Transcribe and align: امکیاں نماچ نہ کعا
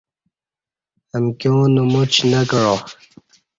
امکیاں 1.15 1.63
نماچ 1.75 2.13
نہ 2.31 2.41
کعا 2.49 2.75